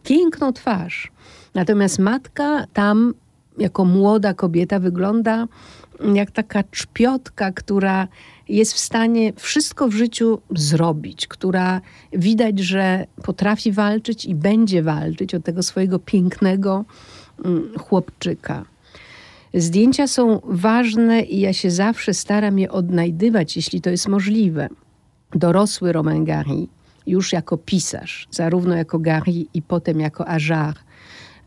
[0.05, 1.13] piękną twarz.
[1.55, 3.15] Natomiast matka tam,
[3.59, 5.47] jako młoda kobieta, wygląda
[6.15, 8.09] jak taka czpiotka, która
[8.49, 11.81] jest w stanie wszystko w życiu zrobić, która
[12.13, 16.85] widać, że potrafi walczyć i będzie walczyć o tego swojego pięknego
[17.45, 18.65] mm, chłopczyka.
[19.55, 24.69] Zdjęcia są ważne i ja się zawsze staram je odnajdywać, jeśli to jest możliwe.
[25.35, 26.67] Dorosły Romain Gary,
[27.07, 30.75] już jako pisarz, zarówno jako Gary i potem jako Ajar,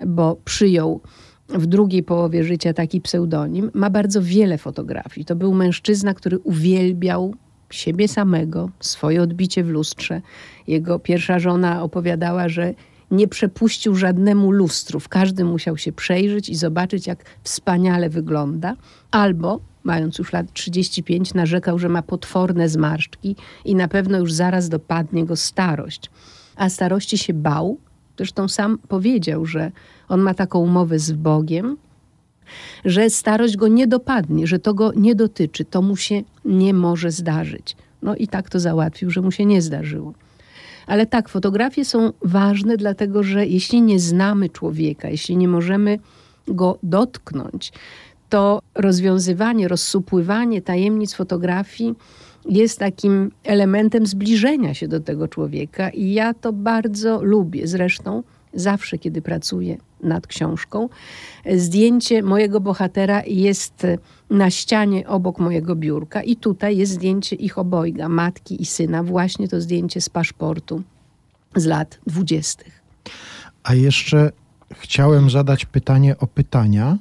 [0.06, 1.02] bo przyjął
[1.54, 5.26] w drugiej połowie życia taki pseudonim, ma bardzo wiele fotografii.
[5.26, 7.36] To był mężczyzna, który uwielbiał
[7.70, 10.22] siebie samego, swoje odbicie w lustrze.
[10.68, 12.74] Jego pierwsza żona opowiadała, że
[13.12, 15.00] nie przepuścił żadnemu lustru.
[15.00, 18.76] W każdym musiał się przejrzeć i zobaczyć, jak wspaniale wygląda.
[19.12, 23.36] Albo, mając już lat 35, narzekał, że ma potworne zmarszczki
[23.66, 26.12] i na pewno już zaraz dopadnie go starość.
[26.56, 27.78] A starości się bał.
[28.18, 29.72] Zresztą sam powiedział, że
[30.10, 31.78] on ma taką umowę z Bogiem,
[32.86, 37.12] że starość go nie dopadnie, że to go nie dotyczy, to mu się nie może
[37.12, 37.76] zdarzyć.
[38.02, 40.14] No i tak to załatwił, że mu się nie zdarzyło.
[40.88, 46.00] Ale tak, fotografie są ważne, dlatego że jeśli nie znamy człowieka, jeśli nie możemy
[46.48, 47.72] go dotknąć,
[48.30, 51.96] to rozwiązywanie, rozsupływanie tajemnic fotografii
[52.50, 57.68] jest takim elementem zbliżenia się do tego człowieka i ja to bardzo lubię.
[57.68, 60.90] Zresztą zawsze, kiedy pracuję nad książką,
[61.56, 63.88] zdjęcie mojego bohatera jest
[64.30, 69.48] na ścianie obok mojego biurka i tutaj jest zdjęcie ich obojga, matki i syna, właśnie
[69.48, 70.84] to zdjęcie z paszportu
[71.56, 72.84] z lat dwudziestych.
[73.64, 74.32] A jeszcze
[74.74, 76.98] chciałem zadać pytanie o pytania.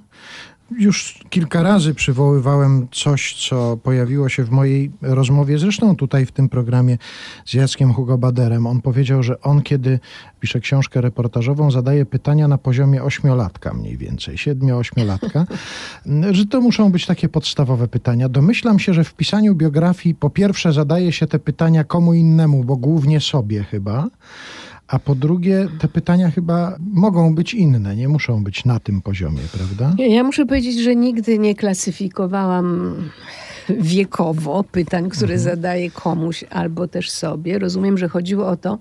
[0.79, 6.49] Już kilka razy przywoływałem coś, co pojawiło się w mojej rozmowie, zresztą tutaj w tym
[6.49, 6.99] programie
[7.47, 8.67] z Jackiem Hugo Baderem.
[8.67, 10.01] On powiedział, że on, kiedy
[10.41, 15.47] pisze książkę reportażową, zadaje pytania na poziomie ośmiolatka mniej więcej, siedmiu-ośmiolatka,
[16.31, 18.29] że to muszą być takie podstawowe pytania.
[18.29, 22.77] Domyślam się, że w pisaniu biografii po pierwsze zadaje się te pytania komu innemu, bo
[22.77, 24.09] głównie sobie chyba,
[24.89, 29.41] a po drugie, te pytania chyba mogą być inne, nie muszą być na tym poziomie,
[29.53, 29.95] prawda?
[29.99, 32.95] Ja muszę powiedzieć, że nigdy nie klasyfikowałam
[33.69, 35.51] wiekowo pytań, które mhm.
[35.57, 37.59] zadaję komuś albo też sobie.
[37.59, 38.79] Rozumiem, że chodziło o to,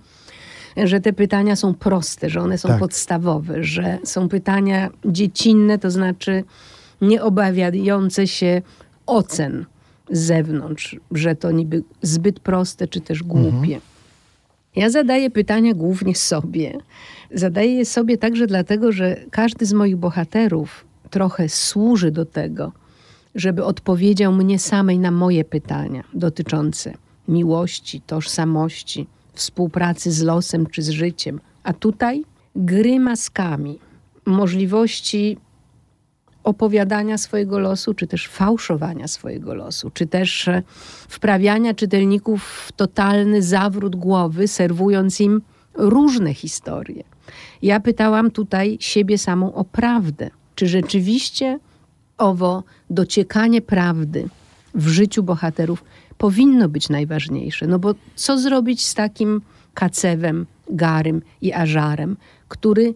[0.77, 2.79] że te pytania są proste, że one są tak.
[2.79, 6.43] podstawowe, że są pytania dziecinne, to znaczy
[7.01, 8.61] nieobawiające się
[9.05, 9.65] ocen
[10.11, 13.75] z zewnątrz, że to niby zbyt proste czy też głupie.
[13.75, 13.90] Mhm.
[14.75, 16.77] Ja zadaję pytania głównie sobie.
[17.31, 22.71] Zadaję je sobie także dlatego, że każdy z moich bohaterów trochę służy do tego,
[23.35, 26.93] żeby odpowiedział mnie samej na moje pytania dotyczące
[27.27, 31.39] miłości, tożsamości, współpracy z losem czy z życiem.
[31.63, 32.23] A tutaj
[32.55, 33.79] gry maskami,
[34.25, 35.37] możliwości
[36.43, 40.63] opowiadania swojego losu, czy też fałszowania swojego losu, czy też e,
[41.07, 45.41] wprawiania czytelników w totalny zawrót głowy, serwując im
[45.73, 47.03] różne historie.
[47.61, 50.29] Ja pytałam tutaj siebie samą o prawdę.
[50.55, 51.59] Czy rzeczywiście
[52.17, 54.29] owo dociekanie prawdy
[54.75, 55.83] w życiu bohaterów
[56.17, 57.67] powinno być najważniejsze?
[57.67, 59.41] No bo co zrobić z takim
[59.73, 62.93] Kacewem, Garym i Ażarem, który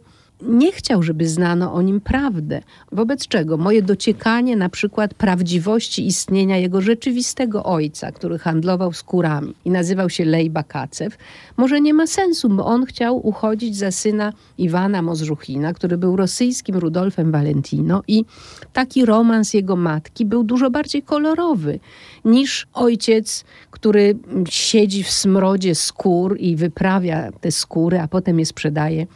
[0.47, 2.62] nie chciał, żeby znano o nim prawdę.
[2.91, 9.71] Wobec czego moje dociekanie na przykład prawdziwości istnienia jego rzeczywistego ojca, który handlował skórami i
[9.71, 11.17] nazywał się Lejba Kacew,
[11.58, 16.75] może nie ma sensu, bo on chciał uchodzić za syna Iwana Mozruchina, który był rosyjskim
[16.75, 18.25] Rudolfem Valentino i
[18.73, 21.79] taki romans jego matki był dużo bardziej kolorowy
[22.25, 24.17] niż ojciec, który
[24.49, 29.08] siedzi w smrodzie skór i wyprawia te skóry, a potem je sprzedaje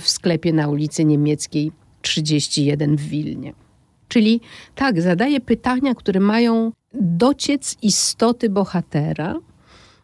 [0.00, 3.52] w sklepie na ulicy Niemieckiej 31 w Wilnie.
[4.08, 4.40] Czyli
[4.74, 9.36] tak, zadaje pytania, które mają dociec istoty bohatera,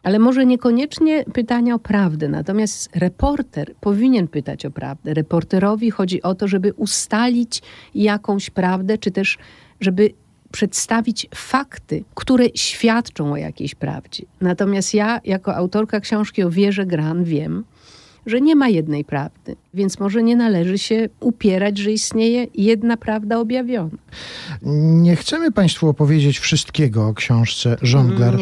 [0.03, 2.29] ale może niekoniecznie pytania o prawdę.
[2.29, 5.13] Natomiast reporter powinien pytać o prawdę.
[5.13, 7.61] Reporterowi chodzi o to, żeby ustalić
[7.95, 9.37] jakąś prawdę, czy też
[9.79, 10.09] żeby
[10.51, 14.23] przedstawić fakty, które świadczą o jakiejś prawdzie.
[14.41, 17.63] Natomiast ja, jako autorka książki o wierze Gran, wiem,
[18.27, 23.39] że nie ma jednej prawdy, więc może nie należy się upierać, że istnieje jedna prawda
[23.39, 23.97] objawiona.
[25.01, 27.77] Nie chcemy Państwu opowiedzieć wszystkiego o książce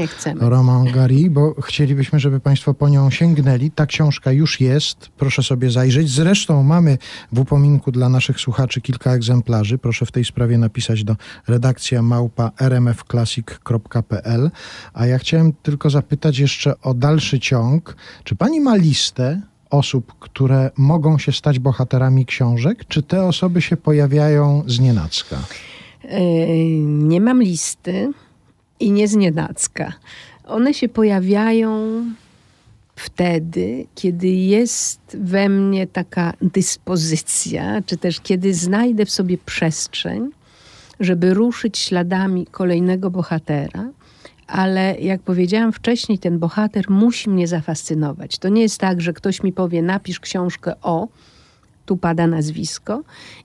[0.08, 0.50] chcemy.
[0.50, 3.72] Roman Gary, bo chcielibyśmy, żeby Państwo po nią sięgnęli.
[3.72, 6.10] Ta książka już jest, proszę sobie zajrzeć.
[6.10, 6.98] Zresztą mamy
[7.32, 9.78] w upominku dla naszych słuchaczy kilka egzemplarzy.
[9.78, 11.16] Proszę w tej sprawie napisać do
[11.48, 14.52] redakcja małpa rmfclassic.pl.
[14.94, 17.96] A ja chciałem tylko zapytać jeszcze o dalszy ciąg.
[18.24, 23.78] Czy Pani ma listę osób, które mogą się stać bohaterami książek, czy te osoby się
[23.78, 25.38] pojawiają z nienacka?
[26.04, 26.10] Yy,
[26.86, 28.12] nie mam listy
[28.80, 29.94] i nie znienacka.
[30.48, 32.02] One się pojawiają
[32.96, 40.30] wtedy, kiedy jest we mnie taka dyspozycja, czy też kiedy znajdę w sobie przestrzeń,
[41.00, 43.90] żeby ruszyć śladami kolejnego bohatera.
[44.48, 48.38] Ale jak powiedziałam wcześniej, ten bohater musi mnie zafascynować.
[48.38, 51.08] To nie jest tak, że ktoś mi powie: napisz książkę o,
[51.86, 53.04] tu pada nazwisko,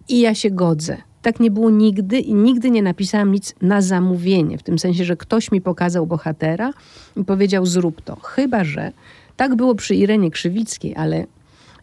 [0.09, 0.97] i ja się godzę.
[1.23, 5.17] Tak nie było nigdy i nigdy nie napisałam nic na zamówienie, w tym sensie, że
[5.17, 6.73] ktoś mi pokazał bohatera
[7.17, 8.17] i powiedział: zrób to.
[8.17, 8.93] Chyba, że
[9.37, 11.27] tak było przy Irenie Krzywickiej, ale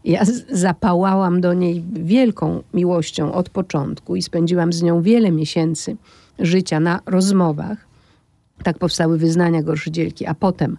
[0.06, 5.96] ja zapałałam do niej wielką miłością od początku i spędziłam z nią wiele miesięcy
[6.40, 7.87] życia na rozmowach.
[8.64, 10.78] Tak powstały wyznania gorszycielki, a potem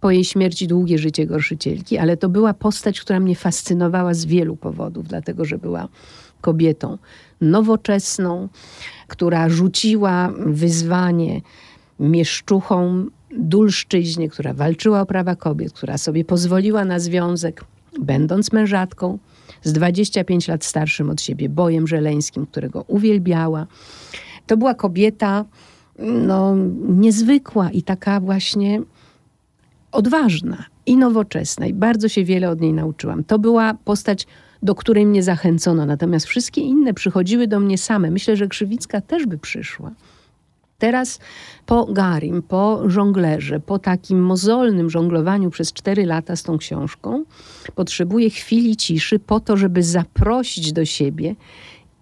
[0.00, 4.56] po jej śmierci długie życie gorszycielki, ale to była postać, która mnie fascynowała z wielu
[4.56, 5.88] powodów, dlatego że była
[6.40, 6.98] kobietą
[7.40, 8.48] nowoczesną,
[9.08, 11.40] która rzuciła wyzwanie
[12.00, 17.64] mieszczuchom, dulszczyźnie, która walczyła o prawa kobiet, która sobie pozwoliła na związek,
[18.00, 19.18] będąc mężatką,
[19.62, 23.66] z 25 lat starszym od siebie Bojem Żeleńskim, którego uwielbiała.
[24.46, 25.44] To była kobieta
[26.00, 26.56] no,
[26.88, 28.82] niezwykła i taka właśnie
[29.92, 33.24] odważna i nowoczesna i bardzo się wiele od niej nauczyłam.
[33.24, 34.26] To była postać,
[34.62, 38.10] do której mnie zachęcono, natomiast wszystkie inne przychodziły do mnie same.
[38.10, 39.90] Myślę, że Krzywicka też by przyszła.
[40.78, 41.18] Teraz
[41.66, 47.24] po Garim, po żonglerze, po takim mozolnym żonglowaniu przez cztery lata z tą książką,
[47.74, 51.34] potrzebuję chwili ciszy po to, żeby zaprosić do siebie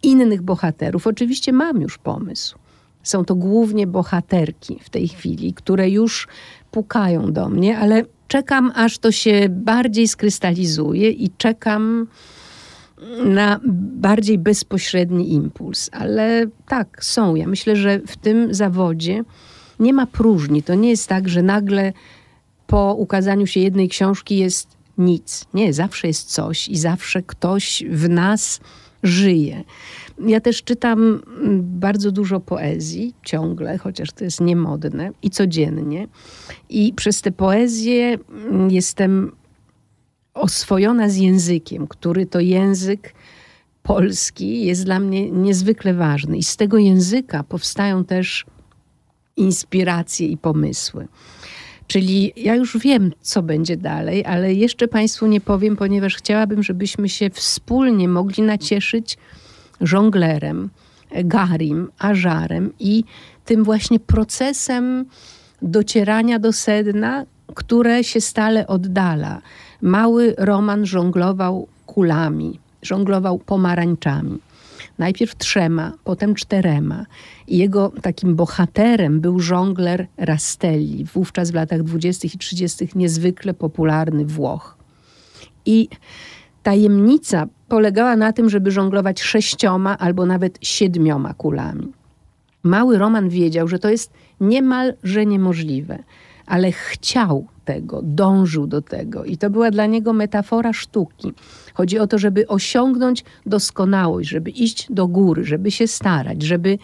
[0.03, 1.07] innych bohaterów.
[1.07, 2.59] Oczywiście mam już pomysł.
[3.03, 6.29] Są to głównie bohaterki w tej chwili, które już
[6.71, 12.07] pukają do mnie, ale czekam, aż to się bardziej skrystalizuje i czekam
[13.25, 13.61] na
[13.95, 15.91] bardziej bezpośredni impuls.
[15.93, 17.35] Ale tak, są.
[17.35, 19.25] Ja myślę, że w tym zawodzie
[19.81, 20.63] nie ma próżni.
[20.63, 21.93] To nie jest tak, że nagle
[22.67, 25.45] po ukazaniu się jednej książki jest nic.
[25.55, 28.61] Nie, zawsze jest coś i zawsze ktoś w nas
[29.03, 29.65] żyje.
[30.26, 36.09] Ja też czytam mm, bardzo dużo poezji, ciągle, chociaż to jest niemodne i codziennie.
[36.68, 39.33] I przez tę poezję mm, jestem
[40.35, 43.14] oswojona z językiem, który to język
[43.83, 46.38] polski jest dla mnie niezwykle ważny.
[46.38, 48.46] I z tego języka powstają też
[49.37, 51.09] inspiracje i pomysły.
[51.87, 57.09] Czyli ja już wiem, co będzie dalej, ale jeszcze Państwu nie powiem, ponieważ chciałabym, żebyśmy
[57.09, 59.18] się wspólnie mogli nacieszyć
[59.81, 60.71] żonglerem,
[61.25, 63.05] garim, ażarem i
[63.45, 65.05] tym właśnie procesem
[65.62, 69.43] docierania do sedna, które się stale oddala.
[69.83, 74.38] Mały Roman żonglował kulami, żonglował pomarańczami.
[74.99, 77.07] Najpierw trzema, potem czterema.
[77.47, 82.29] I jego takim bohaterem był żongler Rastelli, wówczas w latach 20.
[82.35, 82.88] i 30.
[82.95, 84.77] niezwykle popularny Włoch.
[85.67, 85.88] I
[86.62, 91.92] tajemnica polegała na tym, żeby żonglować sześcioma albo nawet siedmioma kulami.
[92.62, 95.98] Mały Roman wiedział, że to jest niemalże niemożliwe,
[96.46, 101.33] ale chciał tego, dążył do tego i to była dla niego metafora sztuki.
[101.74, 106.78] Chodzi o to, żeby osiągnąć doskonałość, żeby iść do góry, żeby się starać, żeby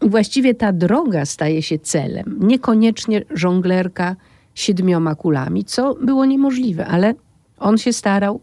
[0.00, 4.16] właściwie ta droga staje się celem, niekoniecznie żonglerka
[4.54, 7.14] siedmioma kulami, co było niemożliwe, ale
[7.58, 8.40] on się starał,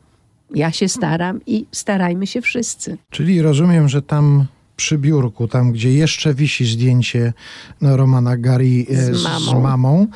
[0.56, 2.98] ja się staram i starajmy się wszyscy.
[3.10, 4.46] Czyli rozumiem, że tam
[4.76, 7.34] przy biurku, tam gdzie jeszcze wisi zdjęcie
[7.82, 9.40] no, Romana Gary e, Z z, mamą.
[9.40, 10.08] z mamą,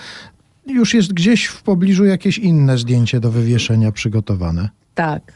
[0.67, 4.69] już jest gdzieś w pobliżu jakieś inne zdjęcie do wywieszenia przygotowane.
[4.95, 5.33] Tak,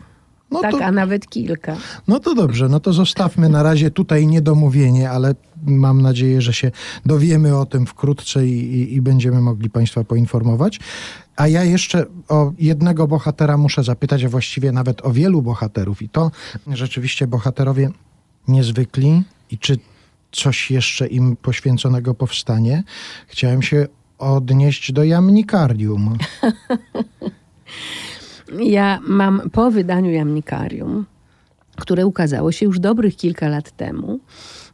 [0.51, 1.77] No tak, to, a nawet kilka.
[2.07, 5.35] no to dobrze, no to zostawmy na razie tutaj niedomówienie, ale
[5.65, 6.71] mam nadzieję, że się
[7.05, 10.79] dowiemy o tym wkrótce i, i, i będziemy mogli Państwa poinformować.
[11.35, 16.01] A ja jeszcze o jednego bohatera muszę zapytać, a właściwie nawet o wielu bohaterów.
[16.01, 16.31] I to
[16.67, 17.89] rzeczywiście bohaterowie
[18.47, 19.23] niezwykli.
[19.51, 19.77] I czy
[20.31, 22.83] coś jeszcze im poświęconego powstanie.
[23.27, 23.87] Chciałem się
[24.17, 26.17] odnieść do jamnikarium.
[28.59, 31.05] Ja mam po wydaniu jamnikarium,
[31.75, 34.19] które ukazało się już dobrych kilka lat temu,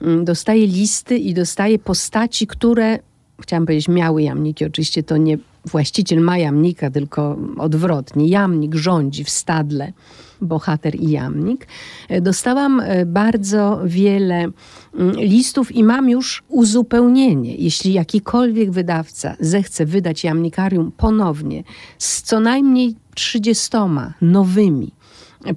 [0.01, 2.99] mm, dostaję listy i dostaję postaci, które,
[3.41, 4.65] chciałam powiedzieć, miały jamniki.
[4.65, 8.27] Oczywiście to nie właściciel ma jamnika, tylko odwrotnie.
[8.27, 9.93] Jamnik rządzi w stadle,
[10.41, 11.67] bohater i jamnik.
[12.09, 17.55] E, Dostałam e, bardzo wiele mm, listów i mam już uzupełnienie.
[17.55, 21.63] Jeśli jakikolwiek wydawca zechce wydać jamnikarium ponownie
[21.97, 23.69] z co najmniej 30
[24.21, 24.91] nowymi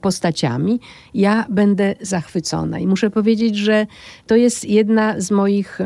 [0.00, 0.80] postaciami,
[1.14, 2.78] ja będę zachwycona.
[2.78, 3.86] I muszę powiedzieć, że
[4.26, 5.78] to jest jedna z moich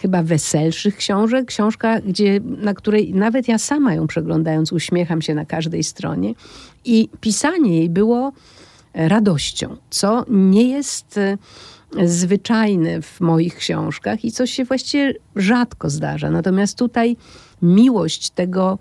[0.00, 1.46] chyba weselszych książek.
[1.46, 6.34] Książka, gdzie, na której nawet ja sama ją przeglądając uśmiecham się na każdej stronie.
[6.84, 8.32] I pisanie jej było
[8.94, 11.38] radością, co nie jest e,
[12.04, 16.30] zwyczajne w moich książkach i co się właściwie rzadko zdarza.
[16.30, 17.16] Natomiast tutaj
[17.62, 18.78] miłość tego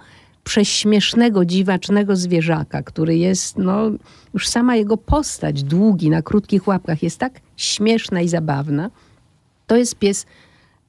[0.48, 3.92] prześmiesznego, dziwacznego zwierzaka, który jest, no,
[4.34, 8.90] już sama jego postać, długi, na krótkich łapkach, jest tak śmieszna i zabawna.
[9.68, 10.26] To jest pies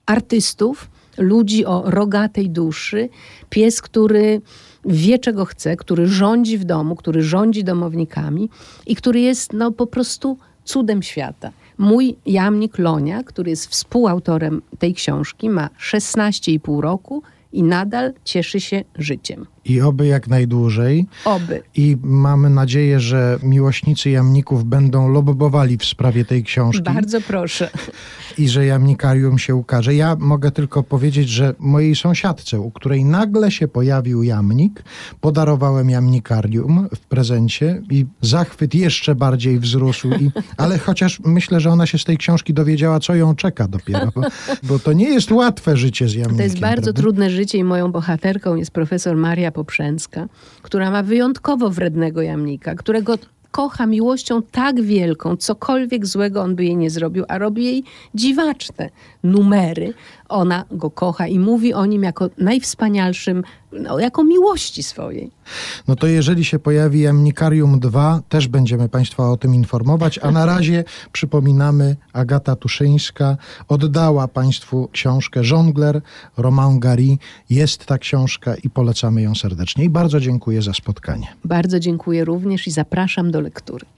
[0.06, 3.08] artystów, ludzi o rogatej duszy,
[3.50, 4.40] pies, który
[4.84, 8.50] wie, czego chce, który rządzi w domu, który rządzi domownikami
[8.86, 11.50] i który jest no, po prostu cudem świata.
[11.78, 17.22] Mój jamnik Lonia, który jest współautorem tej książki, ma 16,5 roku
[17.52, 19.46] i nadal cieszy się życiem.
[19.68, 21.06] I oby jak najdłużej.
[21.24, 21.62] Oby.
[21.74, 27.70] I mamy nadzieję, że miłośnicy jamników będą lobbowali w sprawie tej książki Bardzo proszę.
[28.38, 29.94] i że jamnikarium się ukaże.
[29.94, 34.82] Ja mogę tylko powiedzieć, że mojej sąsiadce, u której nagle się pojawił jamnik,
[35.20, 40.08] podarowałem jamnikarium w prezencie i zachwyt jeszcze bardziej wzrósł.
[40.08, 44.12] I, ale chociaż myślę, że ona się z tej książki dowiedziała, co ją czeka dopiero,
[44.14, 44.22] bo,
[44.62, 46.36] bo to nie jest łatwe życie z jamnikiem.
[46.36, 47.02] To jest bardzo prawda?
[47.02, 50.28] trudne życie i moją bohaterką jest profesor Maria Poprzęcka,
[50.62, 53.18] która ma wyjątkowo wrednego jamnika, którego
[53.50, 57.84] kocha miłością tak wielką, cokolwiek złego on by jej nie zrobił, a robi jej
[58.14, 58.90] dziwaczne
[59.22, 59.94] numery.
[60.28, 63.42] Ona go kocha i mówi o nim jako najwspanialszym,
[63.72, 65.30] no, jako miłości swojej.
[65.88, 70.46] No to jeżeli się pojawi Jamnikarium 2, też będziemy Państwa o tym informować, a na
[70.46, 73.36] razie przypominamy, Agata Tuszyńska
[73.68, 76.00] oddała Państwu książkę Żongler,
[76.36, 77.16] Romain Gary.
[77.50, 79.84] Jest ta książka i polecamy ją serdecznie.
[79.84, 81.26] I bardzo dziękuję za spotkanie.
[81.44, 83.88] Bardzo dziękuję również i zapraszam do lektury.